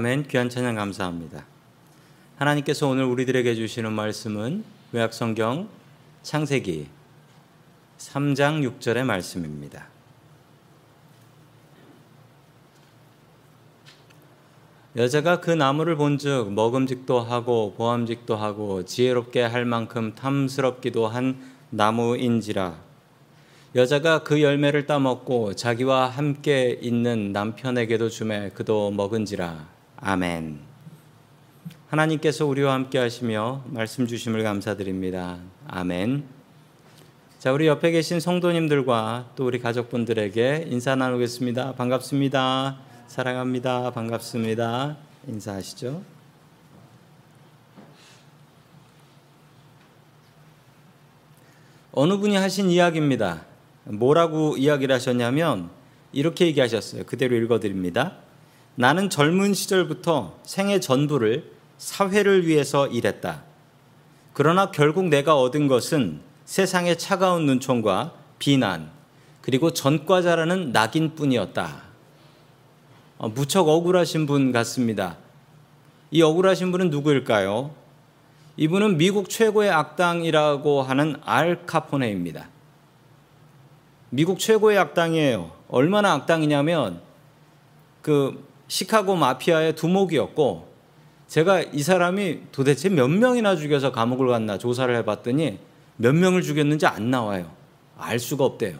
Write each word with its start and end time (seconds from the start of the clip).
아멘. 0.00 0.28
귀한 0.28 0.48
찬양 0.48 0.76
감사합니다. 0.76 1.44
하나님께서 2.38 2.88
오늘 2.88 3.04
우리들에게 3.04 3.54
주시는 3.54 3.92
말씀은 3.92 4.64
구약성경 4.92 5.68
창세기 6.22 6.86
3장 7.98 8.66
6절의 8.80 9.04
말씀입니다. 9.04 9.88
여자가 14.96 15.42
그 15.42 15.50
나무를 15.50 15.96
본즉 15.96 16.54
먹음직도 16.54 17.20
하고 17.20 17.74
보암직도 17.76 18.36
하고 18.36 18.86
지혜롭게 18.86 19.42
할 19.42 19.66
만큼 19.66 20.14
탐스럽기도 20.14 21.08
한 21.08 21.38
나무인지라 21.68 22.80
여자가 23.74 24.22
그 24.22 24.40
열매를 24.40 24.86
따먹고 24.86 25.56
자기와 25.56 26.08
함께 26.08 26.78
있는 26.80 27.32
남편에게도 27.32 28.08
주매 28.08 28.48
그도 28.48 28.90
먹은지라 28.92 29.79
아멘. 30.02 30.58
하나님께서 31.90 32.46
우리와 32.46 32.72
함께 32.72 32.98
하시며 32.98 33.62
말씀 33.66 34.06
주심을 34.06 34.42
감사드립니다. 34.42 35.38
아멘. 35.66 36.24
자, 37.38 37.52
우리 37.52 37.66
옆에 37.66 37.90
계신 37.90 38.18
성도님들과 38.18 39.32
또 39.36 39.46
우리 39.46 39.58
가족분들에게 39.58 40.68
인사 40.68 40.94
나누겠습니다. 40.96 41.74
반갑습니다. 41.74 42.78
사랑합니다. 43.08 43.90
반갑습니다. 43.90 44.96
인사하시죠. 45.28 46.02
어느 51.92 52.16
분이 52.16 52.36
하신 52.36 52.70
이야기입니다. 52.70 53.44
뭐라고 53.84 54.56
이야기를 54.56 54.94
하셨냐면 54.94 55.68
이렇게 56.12 56.46
얘기하셨어요. 56.46 57.04
그대로 57.04 57.36
읽어드립니다. 57.36 58.29
나는 58.74 59.10
젊은 59.10 59.54
시절부터 59.54 60.38
생애 60.44 60.80
전부를 60.80 61.52
사회를 61.78 62.46
위해서 62.46 62.86
일했다. 62.86 63.42
그러나 64.32 64.70
결국 64.70 65.06
내가 65.06 65.38
얻은 65.38 65.68
것은 65.68 66.20
세상의 66.44 66.98
차가운 66.98 67.46
눈총과 67.46 68.12
비난, 68.38 68.90
그리고 69.42 69.72
전과자라는 69.72 70.72
낙인뿐이었다. 70.72 71.82
어, 73.18 73.28
무척 73.28 73.68
억울하신 73.68 74.26
분 74.26 74.52
같습니다. 74.52 75.16
이 76.10 76.22
억울하신 76.22 76.72
분은 76.72 76.90
누구일까요? 76.90 77.70
이분은 78.56 78.98
미국 78.98 79.28
최고의 79.28 79.70
악당이라고 79.70 80.82
하는 80.82 81.16
알 81.24 81.66
카포네입니다. 81.66 82.48
미국 84.10 84.38
최고의 84.38 84.76
악당이에요. 84.78 85.52
얼마나 85.68 86.12
악당이냐면 86.12 87.00
그 88.02 88.49
시카고 88.70 89.16
마피아의 89.16 89.74
두목이었고 89.74 90.70
제가 91.26 91.60
이 91.60 91.82
사람이 91.82 92.38
도대체 92.52 92.88
몇 92.88 93.08
명이나 93.08 93.56
죽여서 93.56 93.90
감옥을 93.90 94.28
갔나 94.28 94.58
조사를 94.58 94.94
해봤더니 94.98 95.58
몇 95.96 96.14
명을 96.14 96.42
죽였는지 96.42 96.86
안 96.86 97.10
나와요. 97.10 97.50
알 97.98 98.20
수가 98.20 98.44
없대요. 98.44 98.78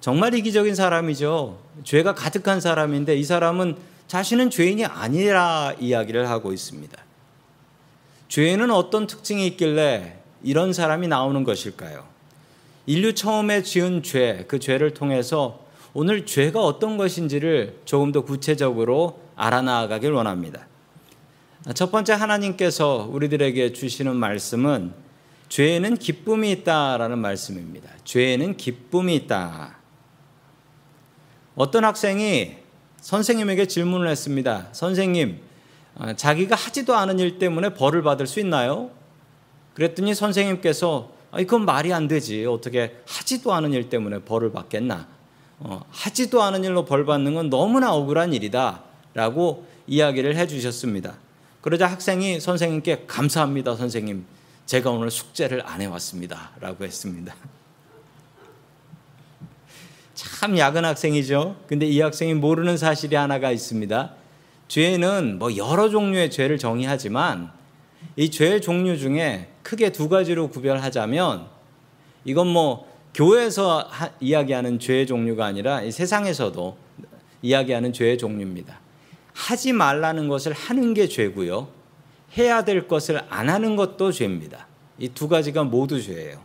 정말 0.00 0.34
이기적인 0.34 0.74
사람이죠. 0.74 1.58
죄가 1.82 2.14
가득한 2.14 2.60
사람인데 2.60 3.16
이 3.16 3.24
사람은 3.24 3.76
자신은 4.06 4.50
죄인이 4.50 4.84
아니라 4.84 5.74
이야기를 5.80 6.28
하고 6.28 6.52
있습니다. 6.52 7.02
죄는 8.28 8.70
어떤 8.70 9.06
특징이 9.06 9.46
있길래 9.46 10.18
이런 10.42 10.74
사람이 10.74 11.08
나오는 11.08 11.42
것일까요? 11.42 12.04
인류 12.84 13.14
처음에 13.14 13.62
지은 13.62 14.02
죄, 14.02 14.44
그 14.46 14.58
죄를 14.58 14.92
통해서 14.92 15.61
오늘 15.94 16.24
죄가 16.24 16.60
어떤 16.64 16.96
것인지를 16.96 17.80
조금 17.84 18.12
더 18.12 18.22
구체적으로 18.22 19.20
알아나가길 19.36 20.12
원합니다. 20.12 20.66
첫 21.74 21.92
번째 21.92 22.14
하나님께서 22.14 23.08
우리들에게 23.10 23.72
주시는 23.72 24.16
말씀은 24.16 24.94
죄에는 25.48 25.98
기쁨이 25.98 26.50
있다라는 26.52 27.18
말씀입니다. 27.18 27.90
죄에는 28.04 28.56
기쁨이 28.56 29.14
있다. 29.16 29.76
어떤 31.54 31.84
학생이 31.84 32.56
선생님에게 33.00 33.66
질문을 33.66 34.08
했습니다. 34.08 34.68
선생님, 34.72 35.40
아, 35.98 36.14
자기가 36.14 36.56
하지도 36.56 36.96
않은 36.96 37.18
일 37.18 37.38
때문에 37.38 37.74
벌을 37.74 38.02
받을 38.02 38.26
수 38.26 38.40
있나요? 38.40 38.90
그랬더니 39.74 40.14
선생님께서 40.14 41.12
이건 41.38 41.66
말이 41.66 41.92
안 41.92 42.08
되지. 42.08 42.46
어떻게 42.46 42.96
하지도 43.06 43.52
않은 43.52 43.74
일 43.74 43.90
때문에 43.90 44.20
벌을 44.20 44.52
받겠나? 44.52 45.06
어, 45.64 45.80
하지도 45.90 46.42
않은 46.42 46.64
일로 46.64 46.84
벌 46.84 47.06
받는 47.06 47.34
건 47.34 47.50
너무나 47.50 47.94
억울한 47.94 48.34
일이다. 48.34 48.82
라고 49.14 49.66
이야기를 49.86 50.36
해 50.36 50.46
주셨습니다. 50.46 51.14
그러자 51.60 51.86
학생이 51.86 52.40
선생님께 52.40 53.04
감사합니다, 53.06 53.76
선생님. 53.76 54.24
제가 54.66 54.90
오늘 54.90 55.10
숙제를 55.10 55.62
안 55.66 55.80
해왔습니다. 55.80 56.50
라고 56.60 56.84
했습니다. 56.84 57.34
참 60.14 60.58
야근 60.58 60.84
학생이죠. 60.84 61.56
근데 61.66 61.86
이 61.86 62.00
학생이 62.00 62.34
모르는 62.34 62.76
사실이 62.76 63.14
하나가 63.14 63.52
있습니다. 63.52 64.14
죄는 64.68 65.38
뭐 65.38 65.56
여러 65.56 65.88
종류의 65.88 66.30
죄를 66.30 66.58
정의하지만 66.58 67.50
이 68.16 68.30
죄의 68.30 68.60
종류 68.60 68.98
중에 68.98 69.48
크게 69.62 69.92
두 69.92 70.08
가지로 70.08 70.48
구별하자면 70.48 71.46
이건 72.24 72.48
뭐 72.48 72.91
교회에서 73.14 73.86
하, 73.90 74.10
이야기하는 74.20 74.78
죄의 74.78 75.06
종류가 75.06 75.44
아니라 75.44 75.80
세상에서도 75.90 76.76
이야기하는 77.42 77.92
죄의 77.92 78.18
종류입니다. 78.18 78.80
하지 79.34 79.72
말라는 79.72 80.28
것을 80.28 80.52
하는 80.52 80.94
게 80.94 81.08
죄고요. 81.08 81.68
해야 82.38 82.64
될 82.64 82.88
것을 82.88 83.20
안 83.28 83.48
하는 83.50 83.76
것도 83.76 84.12
죄입니다. 84.12 84.66
이 84.98 85.08
두 85.08 85.28
가지가 85.28 85.64
모두 85.64 86.00
죄예요. 86.00 86.40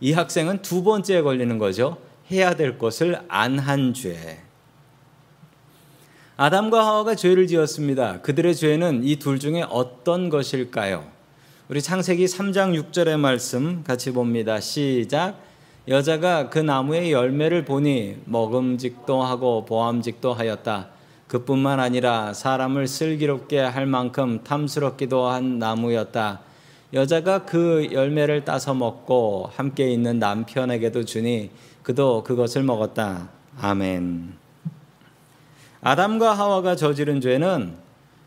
이 0.00 0.12
학생은 0.12 0.62
두 0.62 0.82
번째에 0.84 1.22
걸리는 1.22 1.58
거죠. 1.58 1.98
해야 2.30 2.54
될 2.54 2.78
것을 2.78 3.20
안 3.28 3.58
한 3.58 3.94
죄. 3.94 4.40
아담과 6.36 6.86
하와가 6.86 7.14
죄를 7.16 7.46
지었습니다. 7.48 8.20
그들의 8.20 8.54
죄는 8.54 9.02
이 9.04 9.16
둘 9.16 9.40
중에 9.40 9.64
어떤 9.68 10.28
것일까요? 10.28 11.10
우리 11.68 11.82
창세기 11.82 12.26
3장 12.26 12.80
6절의 12.92 13.18
말씀 13.18 13.82
같이 13.82 14.12
봅니다. 14.12 14.60
시작. 14.60 15.40
여자가 15.88 16.50
그 16.50 16.58
나무의 16.58 17.12
열매를 17.12 17.64
보니 17.64 18.18
먹음직도 18.26 19.22
하고 19.22 19.64
보암직도 19.64 20.34
하였다. 20.34 20.88
그뿐만 21.28 21.80
아니라 21.80 22.34
사람을 22.34 22.86
슬기롭게 22.86 23.58
할 23.58 23.86
만큼 23.86 24.44
탐스럽기도 24.44 25.28
한 25.28 25.58
나무였다. 25.58 26.40
여자가 26.92 27.46
그 27.46 27.88
열매를 27.90 28.44
따서 28.44 28.74
먹고 28.74 29.50
함께 29.54 29.90
있는 29.90 30.18
남편에게도 30.18 31.06
주니 31.06 31.50
그도 31.82 32.22
그것을 32.22 32.64
먹었다. 32.64 33.30
아멘. 33.58 34.34
아담과 35.80 36.34
하와가 36.34 36.76
저지른 36.76 37.22
죄는 37.22 37.74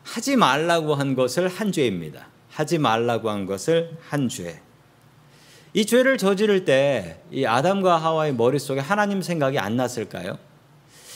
하지 0.03 0.35
말라고 0.35 0.95
한 0.95 1.13
것을 1.13 1.47
한 1.47 1.71
죄입니다. 1.71 2.25
하지 2.49 2.79
말라고 2.79 3.29
한 3.29 3.45
것을 3.45 3.97
한 4.09 4.29
죄. 4.29 4.59
이 5.73 5.85
죄를 5.85 6.17
저지를 6.17 6.65
때 6.65 7.21
이 7.31 7.45
아담과 7.45 7.97
하와의 7.97 8.33
머릿속에 8.35 8.81
하나님 8.81 9.21
생각이 9.21 9.57
안 9.57 9.77
났을까요? 9.77 10.37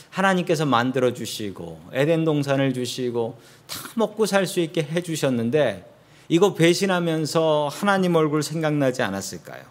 하나님께서 0.10 0.66
만들어 0.66 1.14
주시고 1.14 1.82
에덴 1.92 2.24
동산을 2.24 2.74
주시고 2.74 3.38
다 3.68 3.80
먹고 3.96 4.26
살 4.26 4.48
수 4.48 4.62
있게 4.62 4.82
해 4.84 5.02
주셨는데 5.02 5.92
이거 6.30 6.54
배신하면서 6.54 7.70
하나님 7.72 8.16
얼굴 8.16 8.42
생각나지 8.42 9.02
않았을까요? 9.02 9.64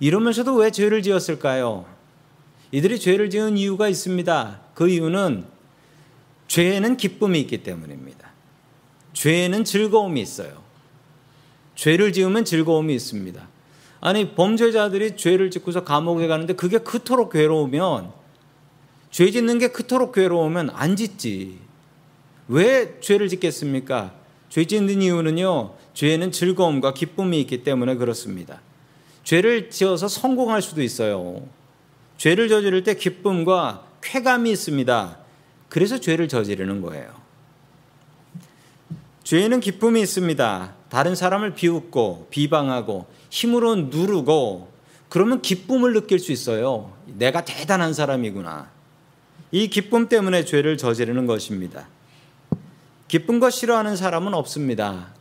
이러면서도 0.00 0.54
왜 0.56 0.70
죄를 0.70 1.02
지었을까요? 1.02 1.86
이들이 2.72 3.00
죄를 3.00 3.30
지은 3.30 3.56
이유가 3.56 3.88
있습니다. 3.88 4.60
그 4.74 4.88
이유는 4.88 5.46
죄에는 6.48 6.96
기쁨이 6.98 7.40
있기 7.40 7.62
때문입니다. 7.62 8.28
죄에는 9.14 9.64
즐거움이 9.64 10.20
있어요. 10.20 10.62
죄를 11.74 12.12
지으면 12.12 12.44
즐거움이 12.44 12.94
있습니다. 12.94 13.48
아니 14.00 14.34
범죄자들이 14.34 15.16
죄를 15.16 15.50
짓고서 15.50 15.82
감옥에 15.84 16.26
가는데 16.26 16.54
그게 16.54 16.78
그토록 16.78 17.32
괴로우면 17.32 18.12
죄 19.10 19.30
짓는 19.30 19.58
게 19.58 19.68
그토록 19.68 20.12
괴로우면 20.12 20.70
안 20.74 20.96
짓지. 20.96 21.58
왜 22.48 23.00
죄를 23.00 23.28
짓겠습니까? 23.28 24.12
죄 24.50 24.64
짓는 24.64 25.02
이유는요. 25.02 25.74
죄에는 25.94 26.32
즐거움과 26.32 26.94
기쁨이 26.94 27.40
있기 27.40 27.64
때문에 27.64 27.94
그렇습니다. 27.94 28.60
죄를 29.22 29.70
지어서 29.70 30.06
성공할 30.06 30.60
수도 30.60 30.82
있어요. 30.82 31.48
죄를 32.18 32.48
저지를 32.48 32.84
때 32.84 32.94
기쁨과 32.94 33.86
쾌감이 34.02 34.50
있습니다. 34.50 35.18
그래서 35.68 35.98
죄를 35.98 36.28
저지르는 36.28 36.82
거예요. 36.82 37.23
죄에는 39.24 39.60
기쁨이 39.60 40.00
있습니다. 40.02 40.74
다른 40.90 41.14
사람을 41.14 41.54
비웃고 41.54 42.28
비방하고 42.30 43.06
힘으로 43.30 43.74
누르고 43.74 44.70
그러면 45.08 45.40
기쁨을 45.40 45.94
느낄 45.94 46.18
수 46.18 46.30
있어요. 46.30 46.92
내가 47.06 47.44
대단한 47.44 47.94
사람이구나. 47.94 48.70
이 49.50 49.68
기쁨 49.68 50.08
때문에 50.08 50.44
죄를 50.44 50.76
저지르는 50.76 51.26
것입니다. 51.26 51.88
기쁜 53.08 53.40
것 53.40 53.50
싫어하는 53.50 53.96
사람은 53.96 54.34
없습니다. 54.34 55.14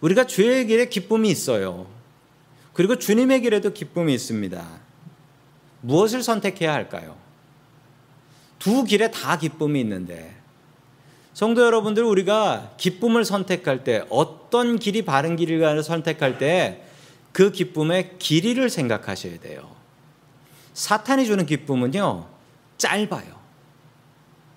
우리가 0.00 0.26
죄의 0.26 0.66
길에 0.66 0.88
기쁨이 0.88 1.30
있어요. 1.30 1.86
그리고 2.72 2.96
주님의 2.96 3.42
길에도 3.42 3.72
기쁨이 3.72 4.14
있습니다. 4.14 4.66
무엇을 5.82 6.22
선택해야 6.22 6.72
할까요? 6.72 7.16
두 8.58 8.84
길에 8.84 9.10
다 9.10 9.38
기쁨이 9.38 9.80
있는데 9.80 10.37
성도 11.38 11.62
여러분들 11.62 12.02
우리가 12.02 12.72
기쁨을 12.78 13.24
선택할 13.24 13.84
때 13.84 14.02
어떤 14.10 14.76
길이 14.76 15.02
바른 15.02 15.36
길인가를 15.36 15.84
선택할 15.84 16.36
때 16.36 16.82
그 17.30 17.52
기쁨의 17.52 18.18
길이를 18.18 18.68
생각하셔야 18.68 19.38
돼요. 19.38 19.70
사탄이 20.74 21.24
주는 21.24 21.46
기쁨은요 21.46 22.26
짧아요. 22.78 23.38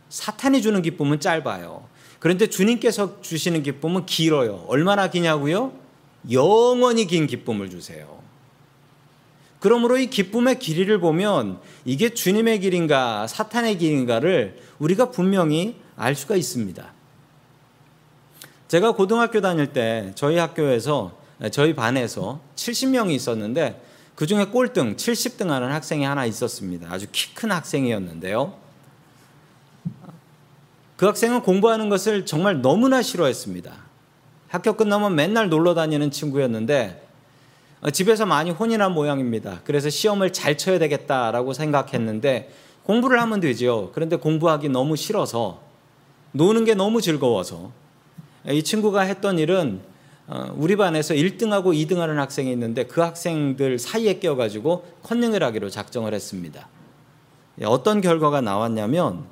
사탄이 0.10 0.64
주는 0.64 0.82
기쁨은 0.82 1.20
짧아요. 1.20 1.88
그런데 2.18 2.48
주님께서 2.48 3.22
주시는 3.22 3.62
기쁨은 3.62 4.08
길어요. 4.08 4.66
얼마나 4.68 5.12
기냐고요? 5.12 5.74
영원히 6.32 7.06
긴 7.06 7.28
기쁨을 7.28 7.70
주세요. 7.70 8.20
그러므로 9.60 10.00
이 10.00 10.08
기쁨의 10.08 10.58
길이를 10.58 11.00
보면 11.00 11.60
이게 11.86 12.10
주님의 12.10 12.62
길인가 12.62 13.28
사탄의 13.28 13.78
길인가를 13.78 14.60
우리가 14.80 15.12
분명히 15.12 15.76
알 15.96 16.16
수가 16.16 16.36
있습니다. 16.36 16.94
제가 18.68 18.94
고등학교 18.94 19.42
다닐 19.42 19.74
때 19.74 20.12
저희 20.16 20.38
학교에서 20.38 21.20
저희 21.52 21.74
반에서 21.74 22.40
70명이 22.56 23.12
있었는데 23.12 23.82
그 24.16 24.28
중에 24.28 24.46
꼴등 24.46 24.96
70등 24.96 25.48
하는 25.48 25.72
학생이 25.72 26.04
하나 26.06 26.26
있었습니다. 26.26 26.88
아주 26.92 27.08
키 27.12 27.34
큰 27.34 27.52
학생이었는데요. 27.52 28.54
그 30.96 31.08
학생은 31.08 31.42
공부하는 31.42 31.90
것을 31.90 32.28
정말 32.28 32.62
너무나 32.62 33.02
싫어했습니다. 33.02 33.74
학교 34.48 34.74
끝나면 34.74 35.16
맨날 35.16 35.50
놀러 35.50 35.74
다니는 35.74 36.12
친구였는데 36.12 37.08
어, 37.82 37.90
집에서 37.90 38.28
많이 38.28 38.52
혼인한 38.52 38.92
모양입니다. 38.92 39.62
그래서 39.64 39.90
시험을 39.90 40.34
잘 40.34 40.56
쳐야 40.58 40.78
되겠다라고 40.78 41.54
생각했는데 41.54 42.52
공부를 42.84 43.20
하면 43.22 43.40
되죠. 43.40 43.90
그런데 43.96 44.18
공부하기 44.18 44.70
너무 44.70 44.96
싫어서 44.96 45.64
노는 46.32 46.66
게 46.66 46.74
너무 46.74 47.02
즐거워서 47.02 47.72
이 48.50 48.64
친구가 48.64 49.02
했던 49.02 49.40
일은 49.40 49.82
어, 50.28 50.54
우리 50.56 50.76
반에서 50.76 51.14
1등하고 51.14 51.76
2등하는 51.76 52.16
학생이 52.16 52.52
있는데 52.52 52.86
그 52.86 53.02
학생들 53.02 53.80
사이에 53.80 54.20
껴가지고 54.20 54.86
컨닝을 55.04 55.44
하기로 55.44 55.70
작정을 55.70 56.14
했습니다. 56.14 56.70
어떤 57.66 58.02
결과가 58.02 58.42
나왔냐면 58.42 59.26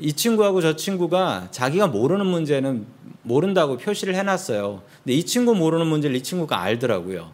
이 0.00 0.12
친구하고 0.12 0.60
저 0.60 0.76
친구가 0.76 1.48
자기가 1.50 1.88
모르는 1.88 2.26
문제는 2.26 2.86
모른다고 3.22 3.76
표시를 3.76 4.14
해놨어요. 4.16 4.82
근데 5.04 5.14
이 5.14 5.24
친구 5.24 5.54
모르는 5.54 5.86
문제를 5.86 6.16
이 6.16 6.22
친구가 6.22 6.60
알더라고요. 6.60 7.30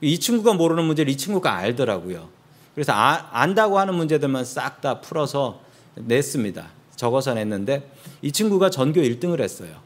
이 0.00 0.18
친구가 0.18 0.54
모르는 0.54 0.84
문제를 0.84 1.12
이 1.12 1.16
친구가 1.16 1.54
알더라고요. 1.54 2.28
그래서 2.74 2.92
아, 2.92 3.28
안다고 3.32 3.78
하는 3.78 3.94
문제들만 3.94 4.44
싹 4.44 4.80
다 4.80 5.00
풀어서 5.00 5.60
냈습니다. 5.94 6.79
적어서 7.00 7.32
냈는데 7.32 7.90
이 8.20 8.30
친구가 8.30 8.68
전교 8.68 9.00
1등을 9.00 9.40
했어요. 9.40 9.80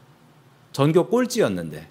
전교 0.73 1.07
꼴찌였는데 1.07 1.87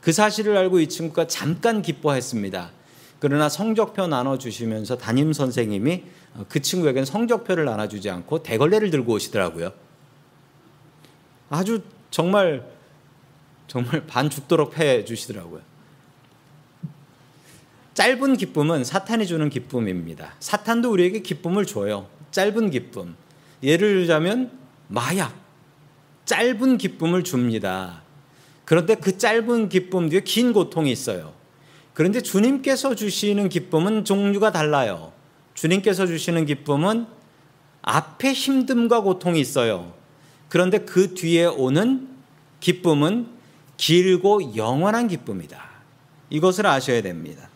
그 0.00 0.12
사실을 0.12 0.56
알고 0.56 0.80
이 0.80 0.88
친구가 0.88 1.26
잠깐 1.26 1.82
기뻐했습니다. 1.82 2.70
그러나 3.18 3.50
성적표 3.50 4.06
나눠주시면서 4.06 4.96
담임 4.96 5.34
선생님이 5.34 6.04
그 6.48 6.62
친구에게는 6.62 7.04
성적표를 7.04 7.66
나눠주지 7.66 8.08
않고 8.08 8.42
대걸레를 8.42 8.90
들고 8.90 9.12
오시더라고요. 9.12 9.72
아주 11.50 11.82
정말 12.10 12.66
정말 13.66 14.06
반 14.06 14.30
죽도록 14.30 14.78
해 14.78 15.04
주시더라고요. 15.04 15.60
짧은 17.92 18.38
기쁨은 18.38 18.84
사탄이 18.84 19.26
주는 19.26 19.50
기쁨입니다. 19.50 20.32
사탄도 20.40 20.90
우리에게 20.90 21.20
기쁨을 21.20 21.66
줘요. 21.66 22.08
짧은 22.30 22.70
기쁨. 22.70 23.16
예를 23.62 23.94
들자면 23.94 24.50
마약. 24.88 25.34
짧은 26.24 26.78
기쁨을 26.78 27.24
줍니다. 27.24 28.02
그런데 28.64 28.94
그 28.94 29.18
짧은 29.18 29.68
기쁨 29.68 30.08
뒤에 30.08 30.20
긴 30.20 30.52
고통이 30.52 30.90
있어요. 30.90 31.32
그런데 31.94 32.20
주님께서 32.20 32.94
주시는 32.94 33.48
기쁨은 33.48 34.04
종류가 34.04 34.52
달라요. 34.52 35.12
주님께서 35.54 36.06
주시는 36.06 36.46
기쁨은 36.46 37.06
앞에 37.82 38.32
힘듦과 38.32 39.02
고통이 39.02 39.40
있어요. 39.40 39.92
그런데 40.48 40.78
그 40.78 41.14
뒤에 41.14 41.46
오는 41.46 42.08
기쁨은 42.60 43.26
길고 43.76 44.56
영원한 44.56 45.08
기쁨이다. 45.08 45.60
이것을 46.30 46.66
아셔야 46.66 47.02
됩니다. 47.02 47.48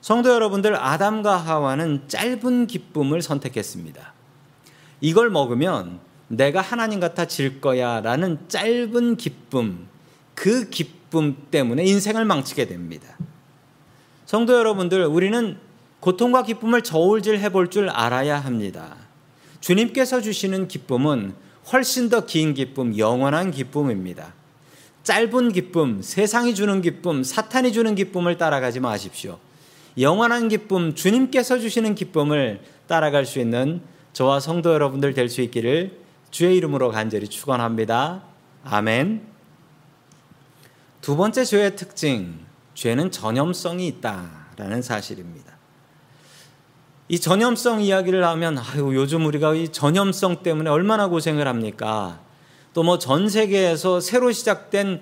성도 0.00 0.30
여러분들, 0.30 0.76
아담과 0.76 1.36
하와는 1.36 2.08
짧은 2.08 2.68
기쁨을 2.68 3.20
선택했습니다. 3.20 4.14
이걸 5.00 5.30
먹으면 5.30 6.00
내가 6.28 6.60
하나님 6.60 7.00
같아질 7.00 7.60
거야 7.60 8.00
라는 8.00 8.38
짧은 8.48 9.16
기쁨, 9.16 9.88
그 10.34 10.68
기쁨 10.70 11.36
때문에 11.50 11.84
인생을 11.84 12.24
망치게 12.24 12.66
됩니다. 12.66 13.16
성도 14.26 14.54
여러분들, 14.54 15.04
우리는 15.06 15.56
고통과 15.98 16.42
기쁨을 16.44 16.82
저울질 16.82 17.38
해 17.40 17.48
볼 17.48 17.68
줄 17.68 17.88
알아야 17.90 18.38
합니다. 18.38 18.96
주님께서 19.60 20.20
주시는 20.20 20.68
기쁨은 20.68 21.34
훨씬 21.72 22.08
더 22.08 22.24
긴 22.26 22.54
기쁨, 22.54 22.96
영원한 22.96 23.50
기쁨입니다. 23.50 24.32
짧은 25.02 25.52
기쁨, 25.52 26.00
세상이 26.02 26.54
주는 26.54 26.80
기쁨, 26.80 27.24
사탄이 27.24 27.72
주는 27.72 27.94
기쁨을 27.94 28.38
따라가지 28.38 28.80
마십시오. 28.80 29.38
영원한 29.98 30.48
기쁨, 30.48 30.94
주님께서 30.94 31.58
주시는 31.58 31.94
기쁨을 31.96 32.60
따라갈 32.86 33.26
수 33.26 33.40
있는 33.40 33.80
저와 34.12 34.40
성도 34.40 34.72
여러분들 34.72 35.14
될 35.14 35.28
수 35.28 35.40
있기를 35.42 35.98
주의 36.30 36.56
이름으로 36.56 36.90
간절히 36.90 37.28
축원합니다. 37.28 38.22
아멘. 38.64 39.26
두 41.00 41.16
번째 41.16 41.44
죄의 41.44 41.76
특징, 41.76 42.40
죄는 42.74 43.10
전염성이 43.10 43.86
있다라는 43.86 44.82
사실입니다. 44.82 45.52
이 47.08 47.18
전염성 47.18 47.80
이야기를 47.82 48.24
하면 48.24 48.58
아유 48.58 48.94
요즘 48.94 49.26
우리가 49.26 49.54
이 49.54 49.68
전염성 49.68 50.42
때문에 50.42 50.70
얼마나 50.70 51.08
고생을 51.08 51.46
합니까? 51.48 52.20
또 52.72 52.82
뭐 52.84 52.98
전 52.98 53.28
세계에서 53.28 53.98
새로 54.00 54.30
시작된 54.30 55.00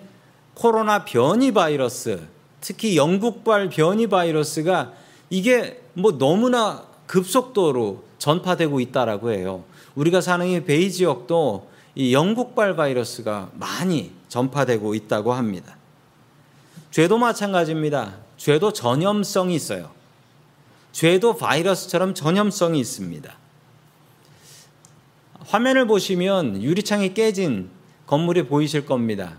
코로나 0.54 1.04
변이 1.04 1.52
바이러스, 1.52 2.26
특히 2.60 2.96
영국발 2.96 3.68
변이 3.68 4.06
바이러스가 4.06 4.92
이게 5.28 5.82
뭐 5.92 6.16
너무나 6.16 6.86
급속도로 7.06 8.07
전파되고 8.18 8.80
있다라고 8.80 9.32
해요. 9.32 9.64
우리가 9.94 10.20
사는 10.20 10.46
이 10.46 10.64
베이 10.64 10.90
지역도 10.90 11.70
이 11.94 12.12
영국발 12.12 12.76
바이러스가 12.76 13.50
많이 13.54 14.12
전파되고 14.28 14.94
있다고 14.94 15.32
합니다. 15.32 15.76
죄도 16.90 17.18
마찬가지입니다. 17.18 18.16
죄도 18.36 18.72
전염성이 18.72 19.54
있어요. 19.54 19.90
죄도 20.92 21.36
바이러스처럼 21.36 22.14
전염성이 22.14 22.80
있습니다. 22.80 23.36
화면을 25.40 25.86
보시면 25.86 26.62
유리창이 26.62 27.14
깨진 27.14 27.70
건물이 28.06 28.44
보이실 28.44 28.86
겁니다. 28.86 29.36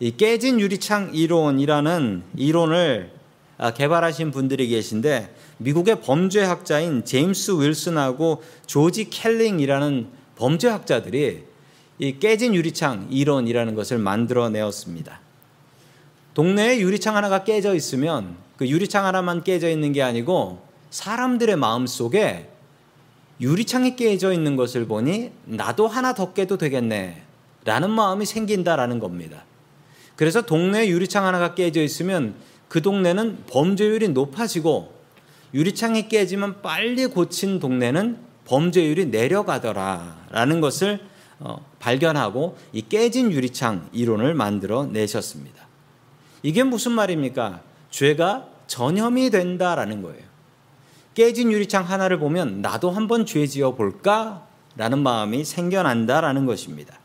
이 0.00 0.16
깨진 0.16 0.58
유리창 0.58 1.14
이론이라는 1.14 2.22
이론을 2.36 3.12
아, 3.58 3.72
개발하신 3.72 4.32
분들이 4.32 4.68
계신데 4.68 5.34
미국의 5.62 6.00
범죄학자인 6.00 7.04
제임스 7.04 7.52
윌슨하고 7.60 8.42
조지 8.66 9.10
켈링이라는 9.10 10.06
범죄학자들이 10.36 11.44
이 11.98 12.18
깨진 12.18 12.54
유리창 12.54 13.08
이론이라는 13.10 13.74
것을 13.74 13.98
만들어내었습니다. 13.98 15.20
동네에 16.34 16.80
유리창 16.80 17.16
하나가 17.16 17.44
깨져 17.44 17.74
있으면 17.74 18.36
그 18.56 18.66
유리창 18.66 19.04
하나만 19.04 19.44
깨져 19.44 19.68
있는 19.68 19.92
게 19.92 20.02
아니고 20.02 20.62
사람들의 20.90 21.56
마음 21.56 21.86
속에 21.86 22.48
유리창이 23.40 23.96
깨져 23.96 24.32
있는 24.32 24.56
것을 24.56 24.86
보니 24.86 25.30
나도 25.44 25.88
하나 25.88 26.14
더 26.14 26.32
깨도 26.32 26.58
되겠네 26.58 27.22
라는 27.64 27.90
마음이 27.90 28.26
생긴다라는 28.26 28.98
겁니다. 28.98 29.44
그래서 30.16 30.42
동네에 30.42 30.88
유리창 30.88 31.26
하나가 31.26 31.54
깨져 31.54 31.82
있으면 31.82 32.34
그 32.68 32.82
동네는 32.82 33.44
범죄율이 33.48 34.08
높아지고 34.08 34.92
유리창이 35.54 36.08
깨지면 36.08 36.62
빨리 36.62 37.06
고친 37.06 37.60
동네는 37.60 38.18
범죄율이 38.44 39.06
내려가더라라는 39.06 40.60
것을 40.60 41.00
어, 41.38 41.64
발견하고 41.78 42.56
이 42.72 42.82
깨진 42.82 43.32
유리창 43.32 43.88
이론을 43.92 44.34
만들어 44.34 44.86
내셨습니다. 44.86 45.66
이게 46.42 46.62
무슨 46.62 46.92
말입니까? 46.92 47.60
죄가 47.90 48.48
전염이 48.66 49.30
된다라는 49.30 50.02
거예요. 50.02 50.22
깨진 51.14 51.52
유리창 51.52 51.84
하나를 51.84 52.18
보면 52.18 52.62
나도 52.62 52.90
한번 52.90 53.26
죄 53.26 53.46
지어 53.46 53.74
볼까라는 53.74 54.98
마음이 55.02 55.44
생겨난다라는 55.44 56.46
것입니다. 56.46 56.98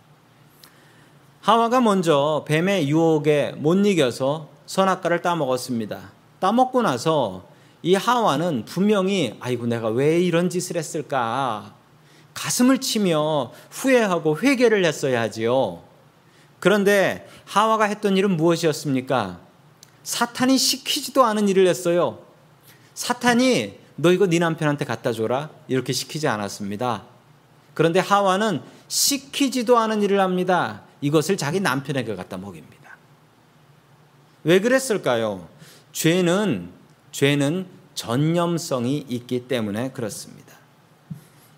하와가 1.42 1.82
먼저 1.82 2.46
뱀의 2.48 2.90
유혹에 2.90 3.54
못 3.58 3.74
이겨서 3.86 4.50
선악과를 4.66 5.22
따먹었습니다. 5.22 6.12
따먹고 6.40 6.82
나서 6.82 7.48
이 7.84 7.96
하와는 7.96 8.66
분명히 8.66 9.36
아이고 9.40 9.68
내가 9.68 9.90
왜 9.90 10.20
이런 10.20 10.50
짓을 10.50 10.78
했을까 10.78 11.76
가슴을 12.34 12.80
치며 12.80 13.52
후회하고 13.72 14.40
회개를 14.40 14.86
했어야 14.86 15.22
하지요. 15.22 15.84
그런데 16.60 17.28
하와가 17.46 17.86
했던 17.86 18.18
일은 18.18 18.38
무엇이었습니까? 18.38 19.40
사탄이 20.04 20.58
시키지도 20.58 21.24
않은 21.24 21.50
일을 21.50 21.68
했어요. 21.68 22.20
사탄이 22.94 23.80
너 23.96 24.12
이거 24.12 24.28
네 24.28 24.40
남편한테 24.40 24.86
갖다 24.86 25.12
줘라 25.12 25.50
이렇게 25.68 25.94
시키지 25.94 26.28
않았습니다. 26.28 27.04
그런데 27.74 28.00
하와는 28.00 28.62
시키지도 28.88 29.78
않은 29.78 30.02
일을 30.02 30.20
합니다. 30.20 30.84
이것을 31.02 31.38
자기 31.38 31.60
남편에게 31.60 32.16
갖다 32.16 32.38
먹입니다. 32.38 32.98
왜 34.44 34.60
그랬을까요? 34.60 35.48
죄는 35.92 36.77
죄는 37.18 37.66
전념성이 37.96 39.04
있기 39.10 39.48
때문에 39.48 39.90
그렇습니다. 39.90 40.54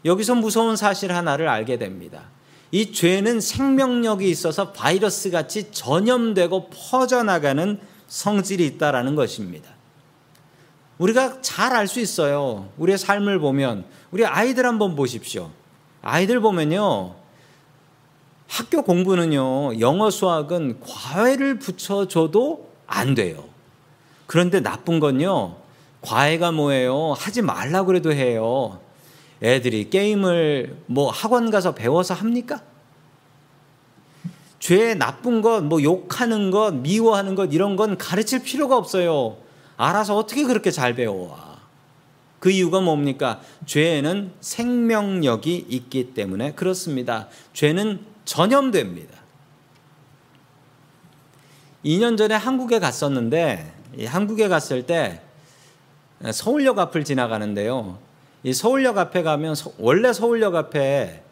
여기서 0.06 0.36
무서운 0.36 0.78
사실 0.78 1.12
하나를 1.12 1.50
알게 1.50 1.78
됩니다. 1.78 2.30
이 2.72 2.94
죄는 2.94 3.42
생명력이 3.42 4.30
있어서 4.30 4.72
바이러스 4.72 5.32
같이 5.32 5.70
전염되고 5.70 6.70
퍼져나가는 6.70 7.78
성질이 8.08 8.66
있다라는 8.68 9.16
것입니다. 9.16 9.70
우리가 10.98 11.42
잘 11.42 11.74
알 11.74 11.88
수 11.90 12.00
있어요. 12.00 12.70
우리의 12.78 12.98
삶을 12.98 13.40
보면 13.40 13.84
우리 14.12 14.26
아이들 14.26 14.66
한번 14.66 14.96
보십시오. 14.96 15.52
아이들 16.02 16.40
보면요. 16.40 17.16
학교 18.48 18.82
공부는요. 18.82 19.82
영어 19.82 20.10
수학은 20.10 20.80
과외를 20.80 21.60
붙여 21.60 22.08
줘도 22.08 22.70
안 22.88 23.14
돼요. 23.14 23.49
그런데 24.30 24.60
나쁜 24.60 25.00
건요. 25.00 25.56
과외가 26.02 26.52
뭐예요? 26.52 27.14
하지 27.18 27.42
말라고 27.42 27.88
그래도 27.88 28.14
해요. 28.14 28.80
애들이 29.42 29.90
게임을 29.90 30.84
뭐 30.86 31.10
학원 31.10 31.50
가서 31.50 31.74
배워서 31.74 32.14
합니까? 32.14 32.62
죄 34.60 34.94
나쁜 34.94 35.42
것, 35.42 35.64
뭐 35.64 35.82
욕하는 35.82 36.52
것, 36.52 36.76
미워하는 36.76 37.34
것 37.34 37.52
이런 37.56 37.76
건 37.76 37.98
가르칠 37.98 38.44
필요가 38.44 38.78
없어요. 38.78 39.38
알아서 39.78 40.16
어떻게 40.16 40.44
그렇게 40.44 40.70
잘 40.70 40.94
배워와? 40.94 41.58
그 42.40 42.52
이유가 42.52 42.82
뭡니까? 42.82 43.42
죄에는 43.66 44.34
생명력이 44.42 45.66
있기 45.70 46.14
때문에 46.14 46.54
그렇습니다. 46.54 47.30
죄는 47.54 48.06
전염됩니다. 48.26 49.18
2년 51.84 52.16
전에 52.16 52.36
한국에 52.36 52.78
갔었는데 52.78 53.79
한국에 54.06 54.48
갔을 54.48 54.86
때 54.86 55.22
서울역 56.32 56.80
앞을 56.80 57.04
지나가는데요. 57.04 57.98
이 58.44 58.54
서울역 58.54 58.98
앞에 58.98 59.24
가면 59.24 59.56
원래 59.78 60.14
서울역 60.14 60.56
앞에 60.56 61.24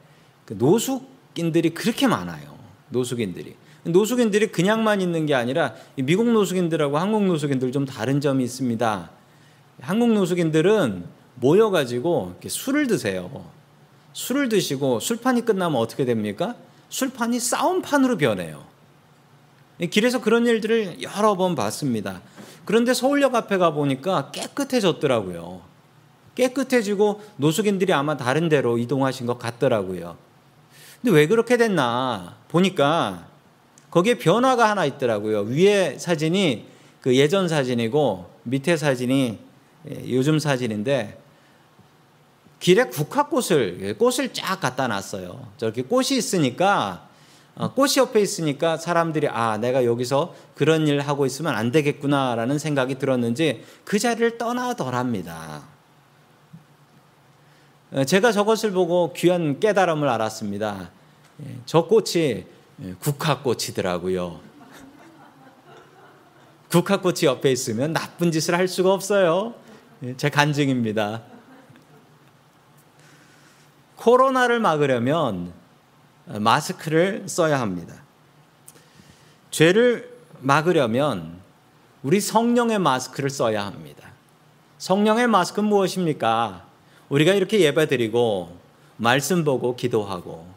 그 0.46 0.56
노숙인들이 0.58 1.72
그렇게 1.72 2.08
많아요. 2.08 2.58
노숙인들이. 2.90 3.56
노숙인들이 3.84 4.52
그냥만 4.52 5.02
있는 5.02 5.26
게 5.26 5.34
아니라 5.34 5.74
미국 5.96 6.30
노숙인들하고 6.30 6.98
한국 6.98 7.24
노숙인들 7.24 7.72
좀 7.72 7.86
다른 7.86 8.20
점이 8.20 8.44
있습니다. 8.44 9.10
한국 9.82 10.12
노숙인들은 10.14 11.06
모여가지고 11.36 12.36
술을 12.46 12.88
드세요. 12.88 13.46
술을 14.14 14.50
드시고 14.50 15.00
술판이 15.00 15.46
끝나면 15.46 15.80
어떻게 15.80 16.04
됩니까? 16.04 16.56
술판이 16.90 17.40
싸움판으로 17.40 18.18
변해요. 18.18 18.66
길에서 19.92 20.22
그런 20.22 20.48
일들을 20.48 21.04
여러 21.04 21.36
번 21.36 21.56
봤습니다. 21.56 22.22
그런데 22.68 22.94
서울역 22.94 23.34
앞에 23.34 23.58
가 23.58 23.72
보니까 23.72 24.30
깨끗해졌더라고요. 24.32 25.62
깨끗해지고 26.36 27.22
노숙인들이 27.38 27.94
아마 27.94 28.18
다른 28.18 28.50
데로 28.50 28.78
이동하신 28.78 29.26
것 29.26 29.40
같더라고요. 29.40 30.18
근데 31.02 31.16
왜 31.16 31.28
그렇게 31.28 31.56
됐나 31.56 32.36
보니까 32.50 33.30
거기에 33.90 34.16
변화가 34.16 34.70
하나 34.70 34.84
있더라고요. 34.84 35.44
위에 35.44 35.98
사진이 35.98 36.66
그 37.00 37.16
예전 37.16 37.48
사진이고 37.48 38.30
밑에 38.44 38.76
사진이 38.76 39.40
예, 39.90 40.12
요즘 40.14 40.38
사진인데 40.38 41.22
길에 42.60 42.84
국화꽃을 42.84 43.78
예, 43.80 43.94
꽃을 43.94 44.34
쫙 44.34 44.60
갖다 44.60 44.90
놨어요. 44.90 45.48
저렇게 45.56 45.84
꽃이 45.84 46.18
있으니까 46.18 47.07
어, 47.07 47.07
꽃이 47.76 47.94
옆에 47.98 48.22
있으니까 48.22 48.78
사람들이 48.78 49.28
아 49.30 49.58
내가 49.58 49.84
여기서 49.84 50.36
그런 50.56 50.88
일 50.88 51.00
하고 51.00 51.26
있으면 51.26 51.56
안 51.56 51.72
되겠구나라는 51.72 52.60
생각이 52.60 53.00
들었는지 53.00 53.64
그 53.84 53.98
자리를 53.98 54.38
떠나더랍니다. 54.38 55.64
어, 57.92 58.04
제가 58.04 58.32
저것을 58.32 58.72
보고 58.72 59.14
귀한 59.14 59.60
깨달음을 59.60 60.08
알았습니다. 60.08 60.92
예, 61.44 61.56
저 61.66 61.86
꽃이 61.86 62.46
국화꽃이더라고요. 63.00 64.40
국화꽃이 66.70 67.24
옆에 67.24 67.52
있으면 67.52 67.94
나쁜 67.94 68.32
짓을 68.32 68.56
할 68.56 68.68
수가 68.68 68.94
없어요. 68.94 69.56
제 70.18 70.30
간증입니다. 70.30 71.24
코로나를 73.96 74.60
막으려면 74.60 75.54
마스크를 76.28 77.24
써야 77.28 77.60
합니다. 77.60 77.96
죄를 79.52 80.16
막으려면 80.40 81.40
우리 82.04 82.20
성령의 82.22 82.80
마스크를 82.80 83.30
써야 83.30 83.66
합니다. 83.66 84.12
성령의 84.78 85.28
마스크는 85.28 85.68
무엇입니까? 85.70 86.66
우리가 87.10 87.34
이렇게 87.34 87.62
예배드리고 87.62 88.58
말씀 88.98 89.44
보고 89.44 89.76
기도하고 89.76 90.48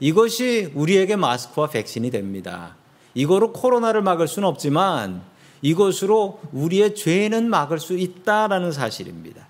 이것이 0.00 0.70
우리에게 0.74 1.16
마스크와 1.16 1.68
백신이 1.68 2.10
됩니다. 2.10 2.76
이거로 3.14 3.52
코로나를 3.52 4.02
막을 4.02 4.28
수는 4.28 4.46
없지만 4.48 5.22
이것으로 5.62 6.40
우리의 6.52 6.94
죄는 6.94 7.50
막을 7.50 7.80
수 7.80 7.98
있다라는 7.98 8.70
사실입니다. 8.70 9.48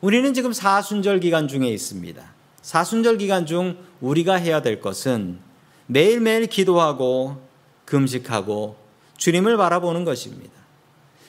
우리는 0.00 0.32
지금 0.34 0.52
사순절 0.52 1.18
기간 1.20 1.48
중에 1.48 1.68
있습니다. 1.68 2.22
사순절 2.62 3.18
기간 3.18 3.46
중 3.46 3.76
우리가 4.00 4.34
해야 4.34 4.62
될 4.62 4.80
것은 4.80 5.38
매일매일 5.86 6.46
기도하고 6.46 7.40
금식하고 7.84 8.76
주님을 9.16 9.56
바라보는 9.56 10.04
것입니다. 10.04 10.52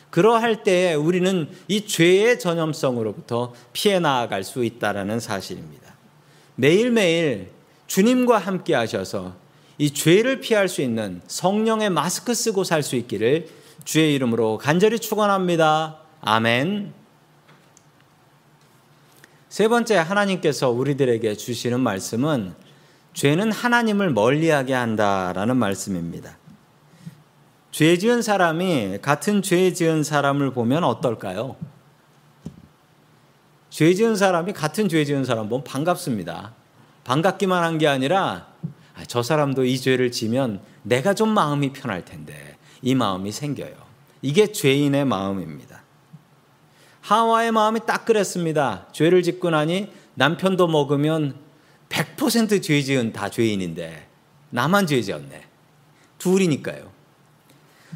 그러할 0.10 0.64
때에 0.64 0.94
우리는 0.94 1.50
이 1.68 1.86
죄의 1.86 2.40
전염성으로부터 2.40 3.54
피해 3.74 4.00
나아갈 4.00 4.44
수 4.44 4.64
있다라는 4.64 5.20
사실입니다. 5.20 5.94
매일매일 6.56 7.52
주님과 7.88 8.38
함께 8.38 8.74
하셔서 8.74 9.36
이 9.78 9.92
죄를 9.92 10.40
피할 10.40 10.68
수 10.68 10.82
있는 10.82 11.22
성령의 11.28 11.92
마스크 11.92 12.34
쓰고 12.34 12.64
살 12.64 12.82
수 12.82 12.96
있기를 12.96 13.48
주의 13.86 14.14
이름으로 14.16 14.58
간절히 14.58 15.00
축원합니다. 15.00 16.00
아멘. 16.22 16.94
세 19.50 19.68
번째 19.68 19.96
하나님께서 19.98 20.70
우리들에게 20.70 21.36
주시는 21.36 21.80
말씀은 21.80 22.54
죄는 23.18 23.52
하나님을 23.52 24.12
멀리하게 24.12 24.76
한다라는 24.76 25.58
말씀입니다. 25.58 26.38
죄 27.72 27.98
지은 27.98 28.22
사람이 28.22 29.00
같은 29.02 29.42
죄 29.42 29.74
지은 29.74 30.04
사람을 30.04 30.52
보면 30.52 30.84
어떨까요? 30.84 31.56
죄 33.72 33.96
지은 33.96 34.16
사람이 34.16 34.54
같은 34.54 34.88
죄 34.88 35.04
지은 35.04 35.26
사람 35.26 35.50
보면 35.50 35.64
반갑습니다. 35.64 36.54
반갑기만 37.06 37.64
한 37.64 37.80
게 37.80 37.88
아니라 37.88 38.50
아, 38.96 39.04
저 39.08 39.24
사람도 39.24 39.66
이 39.66 39.80
죄를 39.80 40.12
지면 40.12 40.62
내가 40.84 41.16
좀 41.16 41.30
마음이 41.30 41.74
편할 41.74 42.06
텐데 42.06 42.58
이 42.84 42.94
마음이 42.94 43.32
생겨요. 43.32 43.74
이게 44.22 44.52
죄인의 44.52 45.06
마음입니다. 45.06 45.82
하와의 47.02 47.52
마음이 47.52 47.80
딱 47.88 48.06
그랬습니다. 48.06 48.86
죄를 48.92 49.24
짓고 49.24 49.50
나니 49.50 49.92
남편도 50.14 50.68
먹으면 50.68 51.47
100%죄 51.90 52.84
지은 52.84 53.14
다 53.14 53.30
죄인인데 53.30 54.08
나만 54.50 54.88
죄 54.88 55.02
지었네. 55.02 55.44
둘이니까요. 56.18 56.90